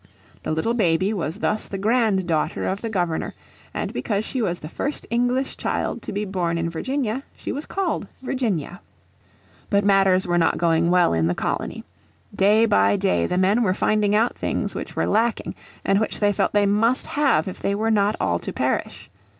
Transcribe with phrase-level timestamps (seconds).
[0.41, 3.35] The little baby was thus the grand daughter of the Governor,
[3.71, 7.67] and because she was the first English child to be born in Virginia she was
[7.67, 8.81] called Virginia.
[9.69, 11.83] But matters were not going well in the colony.
[12.33, 15.53] Day by day the men were finding out things which were lacking
[15.85, 19.07] and which they felt they must have if they were not all to perish.